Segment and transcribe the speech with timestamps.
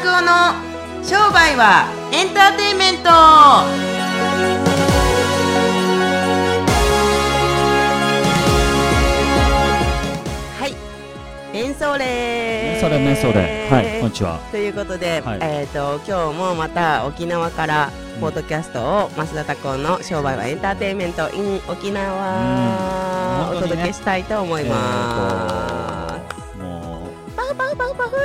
[0.00, 0.54] 拓夫の
[1.04, 3.10] 商売はエンターテインメント。
[3.10, 3.66] は
[10.66, 10.72] い。
[11.52, 12.06] メンソーレ。
[12.06, 13.68] メンソーレメンソーレ。
[13.68, 14.38] はいこんにちは。
[14.50, 15.38] ということで、はい。
[15.42, 17.90] えっ、と今日もまた沖縄から
[18.22, 23.58] ポッドキャストを増田拓夫の商売はエンターテインメント in 沖縄、うん。
[23.58, 25.59] お届けしたいと思います、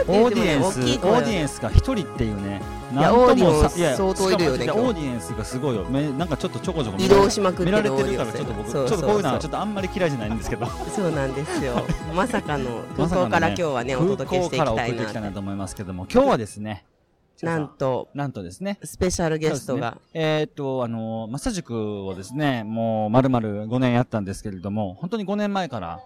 [0.02, 2.62] ってうオー言ってもねディエンスオーディエンスが一人っていうね。
[2.94, 5.85] なんともオーディエンスさいや相当いるよねオーディエンスがすごいよ。
[5.85, 10.66] めなんかちょっとちょこちょこ見移られてるるからちょっと僕ちょっとこういうのはちょっとあんまり嫌いじゃないんですけど。
[10.68, 11.84] そうなんですよ。
[12.16, 16.85] まさかの空港から今日はねお届けしていきたいななと思いますけども今日はですね
[17.41, 18.80] なんとなんとですね。
[18.84, 19.98] スペシャルゲストが、ね。
[20.13, 25.99] えーっと、あの、マッサ塾をですね、もう、まるまる5年やったんですけれども、本当に5年前から、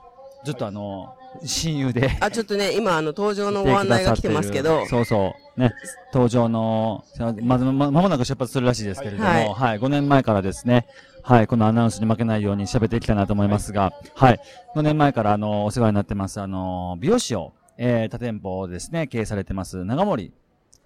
[0.46, 2.18] ずっとあの、親友で。
[2.20, 4.86] あちょっとね今あの登場のご案内が来てますけど。
[4.88, 5.60] そうそう。
[5.60, 5.74] ね。
[6.14, 7.04] 登場の、
[7.42, 9.50] ま、ま、まもなく出発するらしいですけれども、はい。
[9.54, 10.88] はい、5年前からですね、
[11.22, 14.40] はい、このアナウンスに負けないように喋っていきたいなと思いますが、はい、
[14.76, 20.34] 5年前からあの、お世話になってます、あの、美容師を、えー、他店舗をですね、経営されてます、長森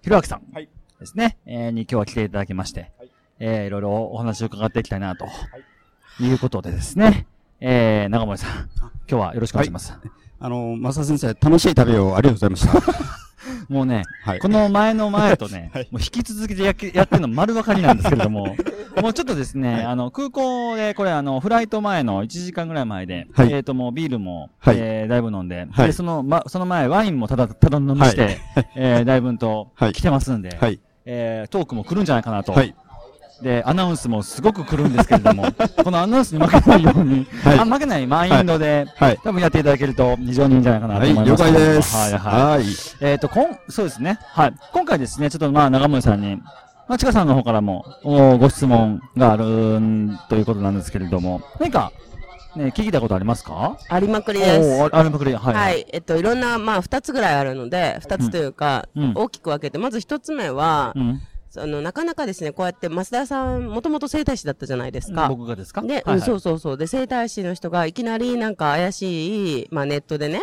[0.02, 0.42] 弘明さん。
[0.52, 0.68] はい。
[1.00, 3.10] ですね、えー、に今日は来ていただきまして、はい。
[3.38, 5.26] えー、いろいろお話を伺っていきたいなと、
[6.20, 7.26] い、うことでですね、
[7.60, 8.68] えー、長森さん、
[9.08, 9.94] 今日はよろしくお願いします。
[10.38, 13.14] あの、増田先生、楽しい旅をありがとうございました。
[13.68, 18.56] もうね、はいこの前の前とね、 はいもう引き続きでやきやってるの丸分かりなんですけれども、
[19.00, 28.38] もうちょっとですね、はいあの、空港で、これあの、フライト前の1時間ぐらい前で、はいえっ、ともうビールも、はいえーだいぶ飲んで、はいで、その、ま、その前ワインもただ、ただ飲みして、はい
[28.74, 30.80] えーだいぶんとはい来てますんで、はい。
[31.06, 32.52] えートークも来るんじゃないかなと。
[32.52, 32.74] はい。
[33.42, 35.44] で、アナウンスもすごく来るんですけれども、
[35.82, 39.18] このアナウンスに負けないように、はいあ負けないマインドで、はい。
[39.22, 41.42] 多分やっていただけると非常にいいんじゃないかなとはい、思います。
[41.42, 41.96] 了解です。
[41.96, 42.42] はいはい。
[42.52, 42.64] はい。
[43.00, 44.18] えっ、と、こん、そうですね。
[44.22, 44.54] はい。
[44.72, 46.36] 今回ですね、ちょっとまあ、長森さんに、
[46.86, 51.92] まあ、ちかさんの方からも、おご質問があるんということなんですけれども、何か、
[52.56, 53.76] ね、聞いたことありますか？
[53.88, 55.34] ありまくりですおーあありまくり。
[55.34, 55.54] はい。
[55.54, 61.20] はい、えっと、いろんな、まあ、二つぐらいあるので、二つというか、うんうん大きく分けて、まず一つ目は、うん。
[61.54, 65.28] その、なかなかですね、こうやって、増田さん、もともと整体師だったじゃないですか。
[65.28, 65.82] 僕がですか？
[65.82, 66.76] で、はいはいうん、そうそうそう。
[66.76, 70.42] で、整体師の人がいきなりなんか怪しい、まあネットでね、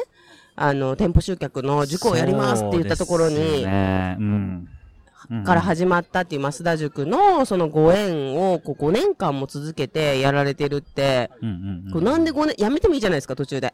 [0.56, 3.36] あの、店舗集客の塾をやりますって言ったところに、
[3.66, 4.26] ね、うん。
[4.26, 13.74] うんから始まったっていう増田塾のそのご縁をこう5年間も続けてやられてるって、うんうんうんこうなんで5年、やめてもいいじゃないですか、途中で。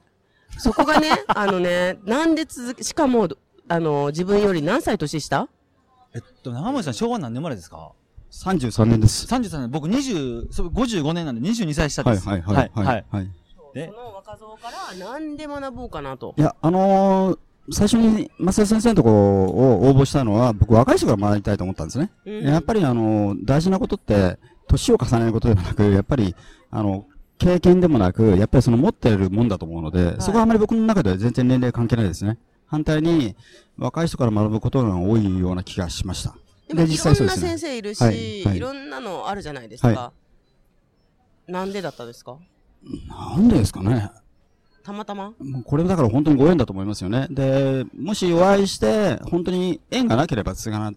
[0.60, 3.28] そこがね、あのね、なんで続き、しかも、
[3.70, 5.48] あの、自分より何歳年下
[6.18, 7.92] えっと、長森さん、昭和何年生まれですか
[8.32, 9.28] ？33年です。
[9.28, 12.28] ?33 年、僕20、そう55年なんで22歳下です。
[12.28, 12.84] はいはいはいは。
[12.86, 13.16] はいい。
[13.16, 13.32] はい。
[13.76, 16.34] でその若造から何で学ぼうかなと。
[16.36, 17.38] いや、あのー、
[17.72, 22.12] 最初に増田先生のところを応募したのは、僕若い人から学びたいと思ったんですね。
[22.26, 26.36] うんやっぱりあのー、大事なことって、年を重ねることではなく、やっぱり、
[26.72, 27.06] あの、
[27.38, 32.40] 経験でもなく、やっぱりその持ってるもんだと思うので、いそこはあまり僕の中では全然年齢関係ないですね。
[32.68, 33.36] 反対に、
[33.78, 36.36] 若い人から学ぶことが多いような気がしました。
[36.68, 39.88] でもいろんな先生いるし、はいはいいろんなのあるじゃないですか。
[39.90, 40.12] は
[41.48, 42.38] なんでだったですか？
[43.08, 44.12] なんでですかね。
[44.84, 45.34] たまたま？
[45.40, 47.28] もうこれだから本当にご縁だと思いますよね。
[47.30, 50.92] で、もしお会いして、本当に縁がなければ継がな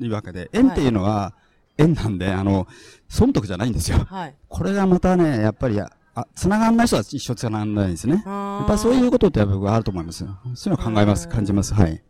[0.00, 1.34] いわけで、縁っていうのは
[1.78, 2.66] 縁なんで、あの、
[3.08, 3.98] 損得じゃないんですよ。
[3.98, 4.34] はい。
[4.48, 5.80] これがまたね、やっぱり、
[6.14, 8.22] あ、繋がんない人は一生繋がんないんですね。
[8.24, 10.24] ややっぱりそういうことってやっぱ僕はあると思います。
[10.54, 11.74] そういうのを考えます、うん感じます。
[11.74, 12.02] はい。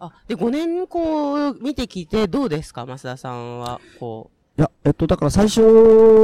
[0.00, 2.86] あ、で、5年こう、見てきてどうですか？
[2.86, 5.60] 増田さんは、こいや、えっと、だから最初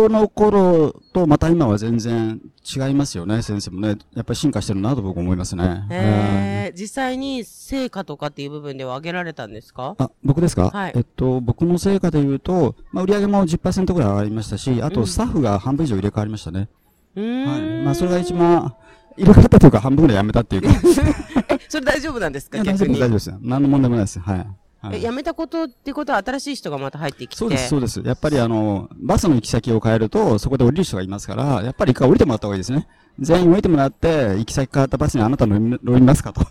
[0.08, 3.96] の頃とまた今は全然違いますよね、先生もね。
[4.14, 5.86] やっぱり進化してるなと僕思いますね。
[5.88, 5.92] う。
[5.94, 9.94] えー、実際に成果とかっていう部分では上げられたんですか？
[9.98, 10.70] あ、僕ですか？
[10.70, 16.60] はいえっと、僕の成果で言うと、まあ、売り上げも10%ぐらい上がりましたし、あうんとスタッフが半分以上入れ替わりましたね。
[16.60, 16.83] うーん。
[17.20, 17.84] はい。
[17.84, 18.74] まあ、それが一番、
[19.16, 20.68] 入れ替わったというか半分ぐらいやめたっていうか。
[20.70, 20.72] い
[21.50, 22.58] え、それ大丈夫なんですか？
[22.58, 23.34] や大丈夫です、逆に大丈夫です。
[23.40, 24.18] 何の問題もないです。
[24.20, 24.38] はい。
[24.38, 24.44] は
[24.92, 27.36] いえ、辞めたことってことは新しい人がまた入ってきて。
[27.36, 28.02] そうです、そうです。
[28.04, 32.86] やっぱりあの、バスの行き先を変えると、そこで降りる人がいますから、やっぱり一回降りてもらった方がいいですね。
[33.18, 36.42] 全員降りてもらって、行き先変わったバスにあなた乗りますかと。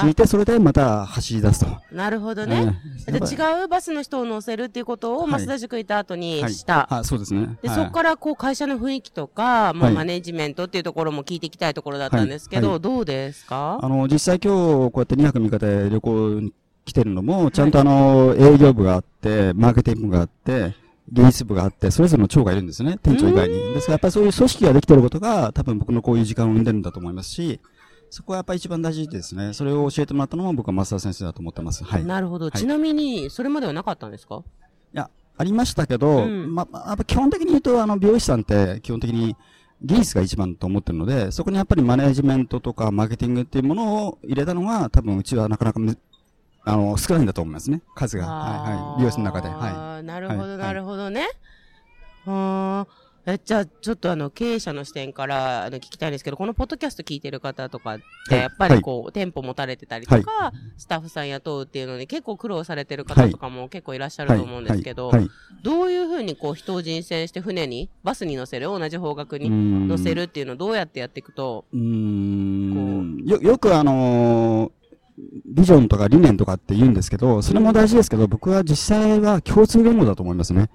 [0.00, 1.66] 聞いて、それでまた走り出すと。
[1.92, 2.78] なるほどね。
[3.08, 6.86] ええで違うバスの人を乗せるっていうことを、はい増田塾行った後にはいした。
[6.92, 7.58] あ、そうですね。
[7.62, 13.78] で、はいそこからこう会社の雰囲気とか、まあ、はいマネジメントっていうところも聞いていきたいところだったんですけど、はいはどうですか？
[13.82, 16.52] あの、実際今日こうやって2泊3日で旅行に
[16.84, 20.74] 来てるのも、ちゃんとあの、営業部があって、マーケティングがあって、
[21.12, 22.98] 技術部があって、それぞれの長がいるんですね。
[23.02, 23.54] 店長以外に。
[23.74, 27.60] ですからやっぱりそういう組織ができてることが、多分僕のこういう時間を生んでるんだと思いますし、
[28.10, 29.52] そこはやっぱり一番大事ですね。
[29.52, 31.84] それを教えてもらったのも僕は増田先生だと思ってます。
[31.84, 32.02] はい。
[32.02, 32.48] いなるほど。
[32.48, 34.42] いちなみに、それまではなかったんですか？
[34.92, 39.36] や、ありましたけど、うんま、まやっぱ基本的に言うと、あの、美容師さんって基本的に
[39.82, 45.98] 技術が一番と思ってるので、そこにやっぱりマネジメントとかマーケティングっていうものを入れたのが、多分うちはなかなかむ
[46.64, 47.82] あの、少ないんだと思いますね。
[47.94, 48.26] 数が。
[48.26, 48.98] はいはい。
[48.98, 49.48] 美容師の中で。
[49.48, 51.28] はあーなるほど、はいなるほどね。
[52.26, 58.42] あーえ、じゃあ、ちょっとあの、経営者の視点から、あの、聞きたいんですけど、このポッドキャスト聞いてる方とかって、はい。
[58.42, 64.26] やっぱりこう、店舗持たれてたりとか、スタッフさん雇うっていうのに結構苦労されてる方とかも結構いらっしゃい。
[64.26, 65.20] ると思うんですけど、はい。
[65.22, 65.30] はい。
[65.64, 73.24] どういうふうにこう、人を人選して船に、バスに乗せる、同じ方角にに乗せるっていうのをどうやってやっていくと、うーん。
[73.26, 74.70] よ、よくあのー
[75.46, 80.68] ビジョンとか理念とかって言うんですけど、それも大事ですけど、僕は実際は共通言語だと思いますね。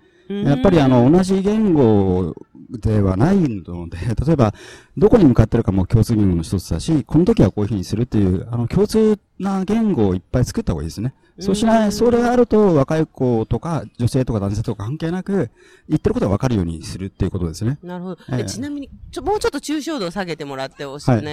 [0.45, 2.33] やっぱりあの、同じ言語
[2.69, 4.54] ではないので、 例えば、
[4.98, 11.14] どこに向かってるかも共通言語の一つだし、この時はこういうふうにするっていう、あの、共通な言語をいっぱい作った方がいいですね。
[11.40, 15.50] そうしない、それがあると、若い子とか、女性とか男性とか関係なく、
[15.90, 17.80] 言ってることが分かるようにするっていうことですね。
[17.82, 18.22] なるほど。
[18.32, 21.24] えええちなみに、ちょ、もうちょっと抽象度を下げてもらっておお伝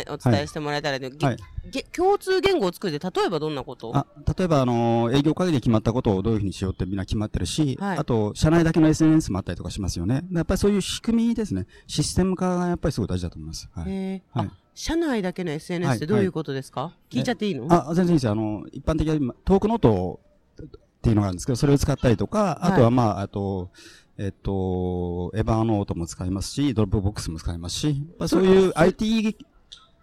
[0.41, 1.37] えしてもらえたら、ねげはい
[1.71, 3.95] げ共通言語を作るって、例えばどんなこと？
[3.95, 4.07] あ、
[4.39, 10.23] 例えば、あの、営業会議で決まったことをどういうふうにしようってみんな決まってるし、はいあと、社内だけの SNS もあったりとかしますよね。
[10.33, 11.67] やっぱりそういう仕組みですね。
[11.87, 13.69] システム化がやっぱりすごい大事だと思います。
[13.75, 13.91] はい。
[13.91, 17.67] へえはいあ、社内だけの SNS ってどういうことですか、聞いちゃっていいの？
[17.69, 18.33] あ、全然いいですよ。
[18.33, 20.21] あの、一般的に今 Talknote
[20.63, 20.67] っ
[21.03, 23.71] ていうのがあるんですけど、それを使ったりとか、あとはまあ、あと、
[24.19, 29.37] えっと、 Evernote も使いますし、 Dropbox も使いますし、まあ、そういう IT、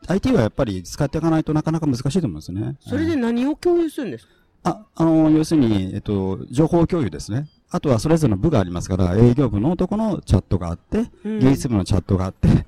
[0.07, 2.75] IT はやっぱり使っていかないとなかなか難しいと思いますね。
[2.81, 3.17] それではい。
[3.21, 4.33] 何を共有するんですか？
[4.63, 7.47] あ、あの、要するに、えっと、情報共有ですね。
[7.69, 11.39] あとはそれぞれの部がありますから、営業部のとこのチャットがあって、うん。
[11.39, 12.65] 技術部のチャットがあって、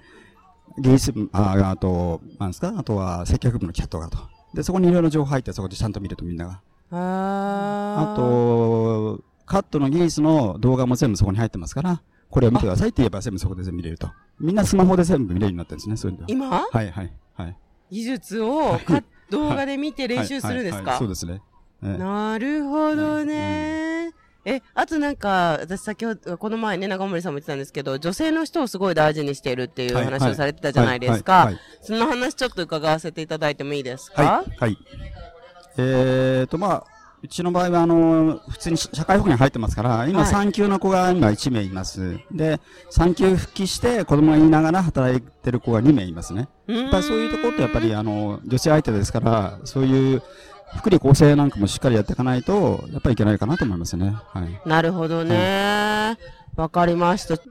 [0.78, 2.74] 技術部、あ、あと、なんですか？
[2.78, 4.24] あとは接客部のチャットがあると。
[4.54, 6.62] で、そこにいろいろ情報入って、そこでちゃんと見るとみんなが。
[6.92, 14.10] ああと、カットの技術の動画も全部そこに入ってますから、これを見てくださいって言えば全部そこで全部見れると。
[14.40, 16.20] みんなスマホで全部見れるようになってるんですね、そういう。
[16.28, 16.50] 今？
[16.50, 17.58] はいはいはい。
[17.90, 21.42] 技術をか動画で見て練習するんですはいはいはかいそうですね。
[21.84, 23.87] ええなるほどね。
[24.50, 31.52] え、あとなんか、私先ほど、この前ね、長森さんも言ってたんですけど、女性の人をすごい大事にしているっていうはい話をされてたじゃないですはいか。
[31.82, 34.24] その話ちょっと伺わせていただいてもいいですか？
[34.24, 34.46] はい。
[34.58, 34.78] はい。
[35.78, 36.84] えーと、まあ、
[37.24, 42.18] うちの場合は、あの、普通に社会保険入ってますから、今はい産休の子が今1名います。
[42.32, 46.48] で、産休復帰して子供がいながら働いてる子が2名いますね。
[46.68, 50.22] ややっぱりそういうところってやっぱり、あの、女性相手ですから、そういう
[50.76, 54.16] 福利厚生なんかもしっかりやっていかないと、やっぱりいけないかなと思いますね。
[54.34, 54.62] はい。
[54.68, 56.18] なるほどね。
[56.56, 57.36] わかりました。
[57.36, 57.42] で、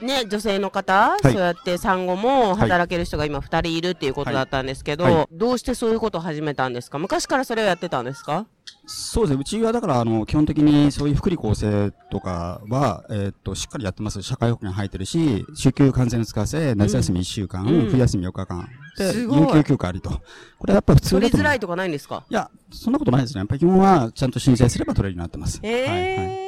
[0.00, 6.98] ね、女性の方、いそうやって産後も働ける人が今二人いるっていうことだったんですけど、はいはいどうしてそういうことを始めたんですか？
[6.98, 8.46] 昔からそれをやってたんですか？
[8.84, 9.40] そうですね。
[9.40, 14.20] うちはだから、あの、基本的にそういう福利厚生とかは、えーっと、しっかりやってます。
[14.22, 18.68] 社会保険入ってるし、週休完全使わせ、夏休み1週間、うん冬休み4日間。
[18.98, 20.10] で、有給休暇ありと。
[20.58, 22.24] これやっぱ普通取りづらいとかないんですか？
[22.28, 23.38] いや、そんなことないですね。
[23.38, 25.60] やっぱり基本は、ちゃんと申請すれば取れるようになってます。
[25.62, 26.42] ええはいはい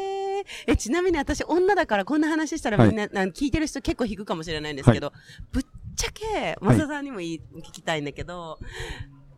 [0.67, 5.13] え、ちなみに私女だからこんな話したらはいみんな、なん聞いてる人結構引くかもしれないんですけど、
[5.53, 5.65] ぶっ
[5.97, 8.59] ちゃけ、増田さんにもいい、聞きたいんだけど、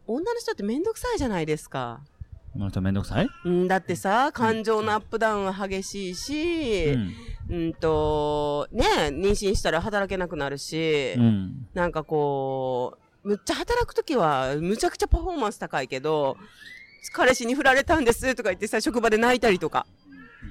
[0.09, 2.00] 女の人ってめんどくさいじゃないですか。
[2.57, 3.29] この人めんどくさい？
[3.45, 7.15] うん、だってさ、感情のアップダウンは激しいし、うん。
[7.49, 11.67] うんと、ね、妊娠したら働けなくなるし、うん。
[11.75, 16.37] なんかこう、むっちゃ働くときは、むちゃくちゃパフォーマンス高いけど、
[17.13, 19.87] 彼氏に振られたんですとか言ってさ、職場で泣いたりとか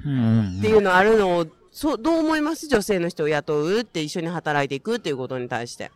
[0.05, 0.59] うん。
[0.59, 2.67] っていうのあるのを、そう、どう思います？
[2.67, 5.91] 女性の人を雇うって一緒に働いていくっていうことに対して。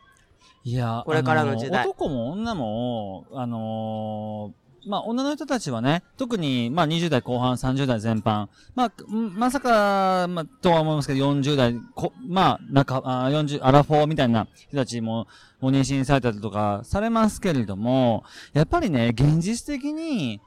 [0.65, 15.27] いや、これからの時代あ男も女も、あのーまあ、女の人たちはね、特に、まあ、20代後半、30代全般、まあ、まさか、まあ、とは思いますけど、40代、こまあ、なんか、あ40、アラフォーみたいな人たちも、
[15.59, 20.39] もう妊娠されたりとかされますけれども、やっぱりね、現実的に、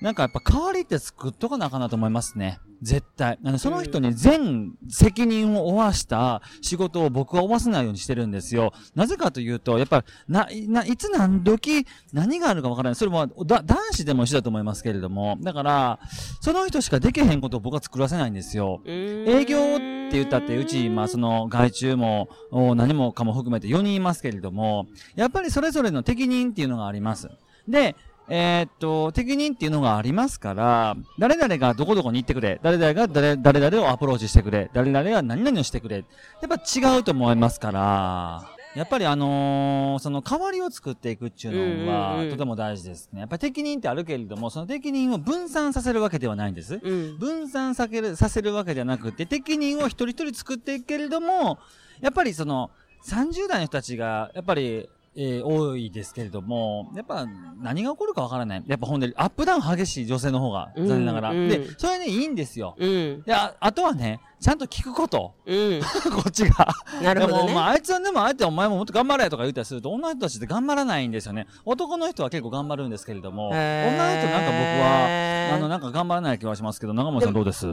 [0.00, 2.58] なんかやっぱ代わりって作っとかなあかんなと思いますね。
[2.82, 3.38] 絶対。
[3.42, 8.72] あのその人に全責任を負わした仕事を僕は負わせないようにしてるんですよ。
[8.94, 12.94] なぜかというと、やっぱり、な、な、いつ何時何があるかわからない。
[12.96, 15.38] それもだ男子でも一緒だと思いますけれども。
[15.40, 15.98] だから、
[16.42, 18.82] その人しかできへんことを僕は作らせないんですよ。
[18.84, 27.30] 営営業って言ったって、うち、まあ、その、外注も、お何もかも含めて4人いますけれども、やっぱりそれぞれの適任っていうのがあります。
[27.66, 27.96] で、
[28.28, 36.04] えーっと、適任っていうのがありますから、誰々がどこどこに行ってくれ、誰々が誰誰々をアプローチしてくれ、誰々が何々をしてくれ、やっ
[36.48, 43.20] ぱ違うと思いますから、やっぱりあのーその代わりを作っていくっていうのは、とても大事ですね。
[43.20, 46.78] やっぱり適任ってあるけれども、その適任を分散させるわけではないんです。
[46.82, 47.18] うん。
[47.18, 51.58] 分散させる、させるわけじゃなくて、適任を一人一人作っていくけれども、
[52.00, 52.70] やっぱりその、
[53.06, 57.26] 30代の人たちが、やっぱり、えー多いですけれども、やっぱ
[57.62, 58.64] 何が起こるかわからない。
[58.66, 61.30] やっぱほんで、アップダウン激しい女性の方が、うん残念ながら。
[61.30, 62.74] うんで、それね、いいんですよ。
[62.78, 63.22] うん。
[63.22, 65.32] で、ああとはね、ちゃんと聞くこと。
[65.46, 65.80] うん。
[66.12, 66.68] こっちが。
[67.02, 67.58] なるほどでも、まね。
[67.60, 71.46] あ、あいつはでも、あえてお前ももっと頑張れとか言ったりすると、女の人たちって頑張らないんですよね。
[71.64, 77.66] 男の人は結構頑張るんですけれども、女の人なんか僕は、あの、なんか頑張らない気はしますけど、長森さんどうです？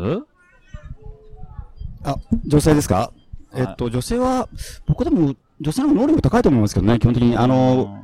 [2.06, 2.96] あ、女性ですか？
[2.96, 3.12] は
[3.60, 4.50] いえっと、女性は、
[4.88, 7.38] 僕でも、女性の能力高いと思いますけどね、基本的に。
[7.38, 8.04] あの、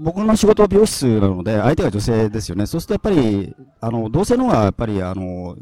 [0.00, 2.66] 僕の仕事は美容室なので、相手が女性ですよね。
[2.66, 5.56] そうするとやっぱり、あの、同性の方がやっぱり、あの、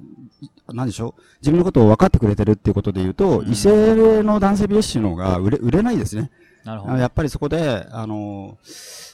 [0.72, 6.30] なんでしょう自分のことを分かってくれてるっていうことで言うと、うん異性の男性美容師の方が売れ、売れないですね。
[6.64, 6.96] なるほど。
[6.96, 8.58] やっぱりそこで、あの、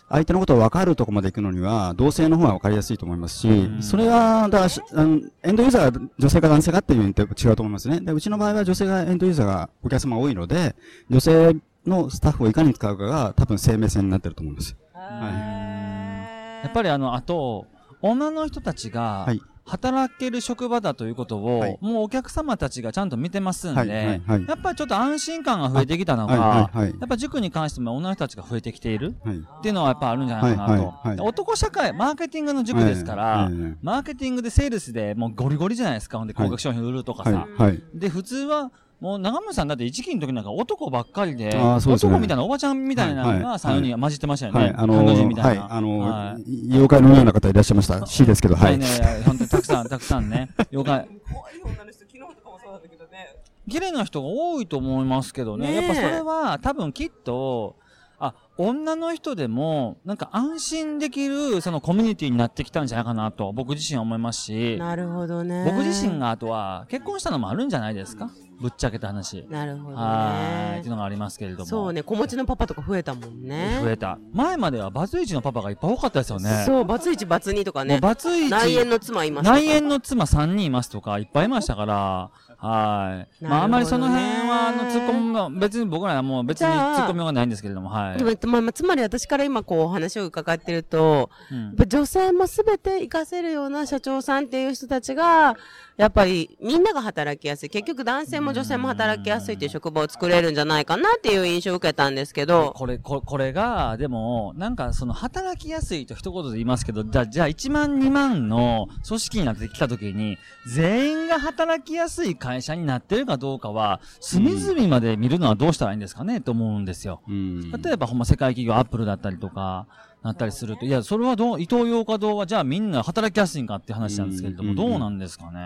[0.08, 8.00] 相手のことを分かるところまで行くのには、同性の方が分かりやすいと思いますし、うんそれは、だからしあの、エンドユーザーが女性か男性かっていうのって違うと思いますね。
[8.00, 10.74] で、うちの場合は女性がエンドユーザーがお客様が多いので、
[11.08, 14.76] 女性のスタッフをいかに使うかが多分生命線になってると思います。
[14.94, 17.66] やっぱりあの、あと、
[18.00, 29.36] 女の人たちがはい、働ける職場だということを、はいもうお客様たちがちゃんと見てますんで、はいはいはいやっぱりちょっと安心感が増えてきたのが、はいはいはいやっぱ塾に関しても女の人たちが増えてきているはい。
[29.36, 30.72] っていうのはやっぱあるんじゃないかなと。
[30.72, 36.18] はいはいはいで男社会、マーケティングの塾ですから、はいはいはいマーケティングでセールスでもうゴリゴリじゃないですか。
[36.18, 37.30] ほんで高額商品売るとかさ。
[37.30, 37.82] はい、はい。
[37.94, 38.70] で、普通は、
[39.04, 44.60] もう長村さんだって一期の時なんか男ばっかりで、あーそうですね男みたいなおばちゃんみたいなのが3、4人混じってましたよね。
[44.60, 45.58] はい、あのはい。
[45.58, 48.06] あのはい妖怪のような方いらっしゃいました。
[48.06, 48.78] C ですけど、はい。
[48.78, 48.86] ね、
[49.26, 50.48] 本当にたくさん、たくさんね。
[50.72, 51.06] 妖怪。
[51.30, 53.36] 怖い女の人、昨日とかもそうだったけどね。
[53.68, 55.66] 綺麗な人が多いと思いますけどね。
[55.66, 57.76] ねえやっぱそれは多分きっと、
[58.18, 65.64] あ、女の人でも、なんか安心できる、そのコミュニティになってきたんじゃないかなと、僕自身は思いますし、なるほどね。
[65.66, 66.14] 僕自身。
[66.14, 68.30] があとは、結婚したのもあるんじゃないですか？
[68.60, 69.44] ぶっちゃけた話。
[69.50, 70.78] なるほどはい。
[70.78, 70.90] っていうね。
[70.90, 71.66] のがありますけれども。
[71.66, 73.80] そうね、子持ちのパパとか増えたもんね。
[73.82, 74.16] 増えた。
[74.32, 76.62] 前まではバツイチのパパがいっぱい多かったですよね。
[76.64, 78.00] そう、バツイチ、バツ2とかもうね。
[78.00, 78.50] バツイチ。
[78.50, 83.44] 内縁の妻いますとか内縁の妻3人いますとか、いっぱいいましたから、はい。
[83.44, 88.18] まあ、あんまりその辺は、あの、突っ込みも、別に僕らはもう別に突っ込みようがないんですけれども、はい。
[88.18, 95.56] でもまあまあ、つまり私から今こう話を伺ってると、うん女性もすべて活かせるような社長さんっていう人たちが、
[95.96, 97.70] やっぱりみんなが働きやすい。
[97.70, 117.20] 結局男性も女性も働きやすいっていう職場を作れるんじゃないかなっていう印象を受けたんですけど、これ、ここれが、でも、なんかその働きやすいと一言で言いますけど、じゃあ、じゃあ1万2万の組織になってきた時に、全員が働きやすい会社になってるかどうかは、隅々まで見るのはどうしたらいいんですかねと思うんですよ。
[117.28, 119.86] うん例えば、ほんま世界企業アップルだったりとか、
[120.22, 125.60] なったりすると、いや、それはどう、伊東洋華堂はじゃあみんな働きやすいんかっていう話なんですけれども、うんどうなんですかね。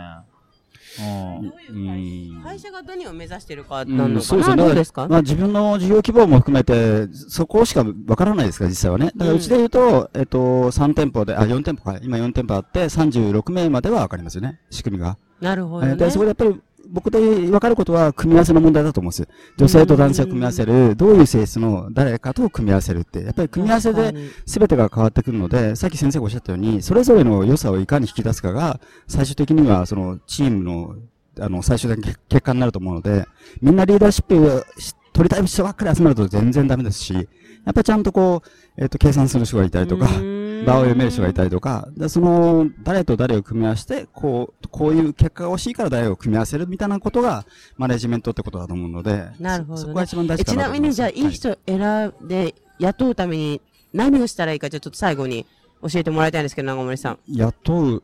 [0.99, 1.53] うん。
[1.71, 4.57] うん会社が何を目指してるかうんなのかな、そうですね。
[4.57, 9.13] どうですか、まあ自分の事業規模も含めて、そこしかわからないですから、実際はね。
[9.17, 11.99] だからうちで言うと、えっと、3店舗で、あ、4店舗か。
[12.03, 14.61] 今4店舗あって、36名まではわかりますよね。
[14.71, 15.17] 仕組みが。
[15.41, 15.93] なるほどね。
[15.93, 19.29] えーで、そこでやっぱり、僕で分かることは、組み合わせの問題だと思うんです。
[19.57, 23.23] 女性と男性を組み合わせる、どういう性質の誰かと組み合わせるって。
[23.23, 24.15] やっぱり組み合わせで、
[24.47, 30.97] 全てが変わってくるので、さっき先生がおっしゃったように、それぞれの良さをいかに引き出すかが、最終的には、その、チームの、
[31.41, 33.27] あの、最終的な結結果になると思うので、
[33.61, 37.25] みんなリーダーシップをし取りたい人ばっかり集まると全然ダメですし、やっ
[37.75, 40.09] ぱりちゃんとこう、えっ、と、計算する人がいたりとか、
[40.69, 47.45] 場を読める人がいたりとか、でその、誰と誰を組み合わせて、こう、こういう結果が欲しいから誰を組み合わせるみたいなことが、
[47.77, 50.97] マネジメントってことだと思うので、なるほどねそそこが一番大え事かなと思います。
[50.97, 53.61] ちなみにじゃあ、いい人選んで雇うために
[53.93, 55.47] 何をしたらいいか、じゃあちょっと最後に
[55.83, 57.19] 教えてもらいたいんですけど、長森さん。
[57.29, 58.03] 雇う、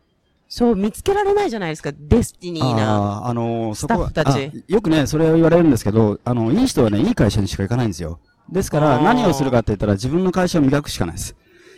[0.48, 2.96] そう、見つけられないじゃないですか、デスティニーな。
[2.96, 8.20] あーあのースタッフたちあよくね、それを言われるんですけど、あの、いい人はね、いい会社にしか行かないんですよ。
[8.50, 11.34] ですから、何をするかって言ったら、自分の会社を磨くしかないです。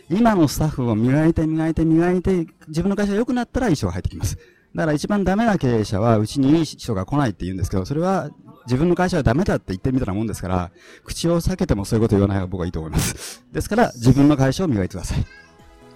[0.09, 4.37] 今のスタッフを磨いて磨いて磨いて、自分の会社が良くなったらいい人が入ってきます。
[4.75, 8.29] だから一番ダメな経営者は、うちにいい人が来ないって言うんですけど、それは
[8.65, 10.71] 自分の会社がダメだって言ってるみたいなもんですから、
[11.03, 13.43] 口を避けてもそういうこと言わない方が僕はいいと思います。
[13.51, 15.19] ですから、自分の会社を磨いてください。
[15.19, 15.23] あ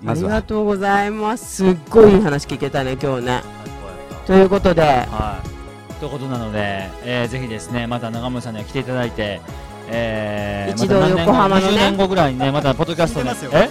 [0.02, 0.30] まずは。
[0.30, 1.56] りがとうございます。
[1.58, 3.44] すっごいいい話聞けたね、今日ね。
[4.26, 5.94] ということで、はい。
[6.00, 9.42] ということなので、えーぜひですね、また長村さんには来ていただいて、
[9.94, 11.68] えー、一度横浜のね。
[11.68, 13.70] 20年後ぐらいにね、またポッドキャストの、え？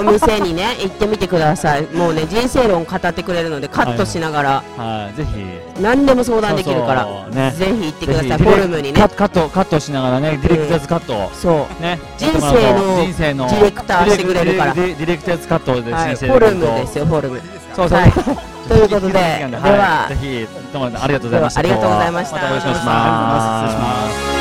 [0.00, 1.82] うん、お店にね行ってみてください。
[1.88, 4.64] もうね人生論語ってくれるのでカットしながら。
[4.76, 5.82] はい、ぜひ。
[5.82, 7.50] 何でも相談できるから。
[7.50, 8.38] ぜひ行ってください。
[8.38, 9.00] フォルムにね。
[9.00, 11.30] カカット、カットしながらね、ディレクターズカットを。
[11.34, 11.82] そう。
[11.82, 13.48] ね、人生の人生の。
[13.48, 14.74] ディレクターしてくれるから。
[14.74, 17.40] ディレクターズカットではフォルムですよフォルム。
[17.74, 17.98] そうそう。
[17.98, 18.12] はい。
[18.68, 20.06] ということででは。
[20.08, 21.60] ぜひ、どうもありがとうございました。
[21.60, 22.36] ありがとうございました。
[22.36, 24.33] またお願いします。